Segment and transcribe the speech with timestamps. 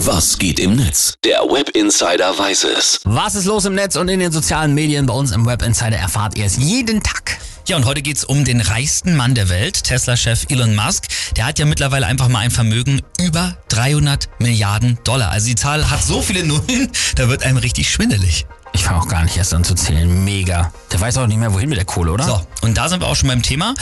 [0.00, 1.14] Was geht im Netz?
[1.24, 3.00] Der Web Insider weiß es.
[3.04, 5.06] Was ist los im Netz und in den sozialen Medien?
[5.06, 7.38] Bei uns im Web Insider erfahrt ihr es jeden Tag.
[7.66, 11.04] Ja, und heute geht's um den reichsten Mann der Welt, Tesla-Chef Elon Musk.
[11.36, 15.30] Der hat ja mittlerweile einfach mal ein Vermögen über 300 Milliarden Dollar.
[15.30, 18.46] Also die Zahl hat so viele Nullen, da wird einem richtig schwindelig.
[18.74, 20.24] Ich fange auch gar nicht erst an zu zählen.
[20.24, 20.70] Mega.
[20.92, 22.24] Der weiß auch nicht mehr, wohin mit der Kohle, oder?
[22.24, 23.72] So, und da sind wir auch schon beim Thema.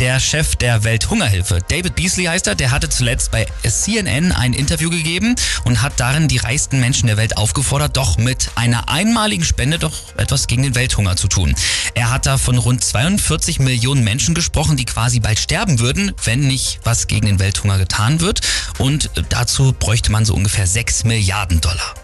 [0.00, 4.90] Der Chef der Welthungerhilfe, David Beasley heißt er, der hatte zuletzt bei CNN ein Interview
[4.90, 9.78] gegeben und hat darin die reichsten Menschen der Welt aufgefordert, doch mit einer einmaligen Spende
[9.78, 11.54] doch etwas gegen den Welthunger zu tun.
[11.94, 16.40] Er hat da von rund 42 Millionen Menschen gesprochen, die quasi bald sterben würden, wenn
[16.40, 18.40] nicht was gegen den Welthunger getan wird.
[18.78, 21.94] Und dazu bräuchte man so ungefähr 6 Milliarden Dollar.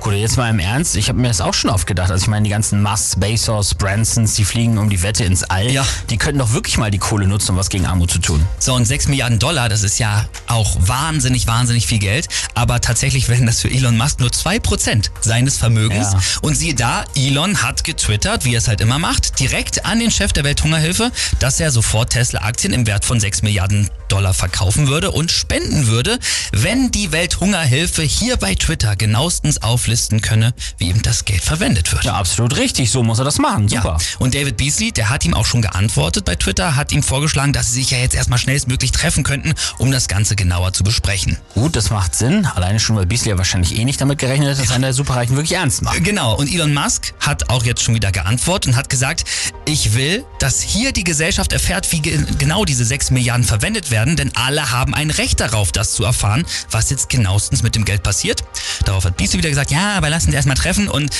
[0.00, 2.10] Gut, jetzt mal im Ernst, ich habe mir das auch schon oft gedacht.
[2.10, 5.70] Also ich meine, die ganzen Musks, Bezos, Bransons, die fliegen um die Wette ins All.
[5.70, 5.86] Ja.
[6.08, 8.42] Die könnten doch wirklich mal die Kohle nutzen, um was gegen Armut zu tun.
[8.58, 12.28] So, und 6 Milliarden Dollar, das ist ja auch wahnsinnig, wahnsinnig viel Geld.
[12.54, 16.14] Aber tatsächlich werden das für Elon Musk nur 2% seines Vermögens.
[16.14, 16.20] Ja.
[16.40, 20.10] Und siehe da, Elon hat getwittert, wie er es halt immer macht, direkt an den
[20.10, 25.12] Chef der Welthungerhilfe, dass er sofort Tesla-Aktien im Wert von 6 Milliarden Dollar verkaufen würde
[25.12, 26.18] und spenden würde,
[26.52, 32.04] wenn die Welthungerhilfe hier bei Twitter genauestens auflisten könne, wie eben das Geld verwendet wird.
[32.04, 32.92] Ja, absolut richtig.
[32.92, 33.68] So muss er das machen.
[33.68, 33.96] Super.
[33.98, 34.16] Ja.
[34.20, 37.66] Und David Beasley, der hat ihm auch schon geantwortet bei Twitter, hat ihm vorgeschlagen, dass
[37.66, 41.38] sie sich ja jetzt erstmal schnellstmöglich treffen könnten, um das Ganze genauer zu besprechen.
[41.54, 42.46] Gut, das macht Sinn.
[42.46, 45.34] Alleine schon, weil Beasley ja wahrscheinlich eh nicht damit gerechnet hat, dass einer der Superreichen
[45.34, 46.04] wirklich ernst macht.
[46.04, 49.24] Genau, und Elon Musk hat auch jetzt schon wieder geantwortet und hat gesagt,
[49.64, 54.14] ich will, dass hier die Gesellschaft erfährt, wie ge genau diese 6 Milliarden verwendet werden,
[54.14, 58.04] denn alle haben ein Recht darauf, das zu erfahren, was jetzt genauestens mit dem Geld
[58.04, 58.44] passiert.
[58.84, 61.10] Darauf hat Beasley wieder gesagt, ja, aber lassen Sie erstmal treffen und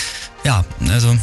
[0.45, 1.17] ja, also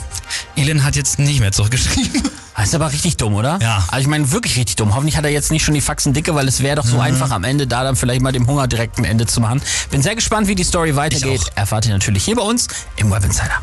[0.56, 2.24] Elon hat jetzt nicht mehr zurückgeschrieben.
[2.56, 3.60] Das ist aber richtig dumm, oder?
[3.62, 3.84] Ja.
[3.90, 4.96] Also ich meine, wirklich richtig dumm.
[4.96, 7.30] Hoffentlich hat er jetzt nicht schon die Faxen dicke, weil es wäre doch so einfach
[7.30, 9.62] am Ende da dann vielleicht mal dem Hunger direkt ein Ende zu machen.
[9.92, 11.42] Bin sehr gespannt, wie die Story weitergeht.
[11.54, 13.62] Erfahrt ihr natürlich hier bei uns im Web Insider.